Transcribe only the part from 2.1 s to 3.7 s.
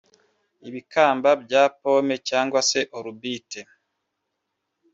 cyangwa se orbite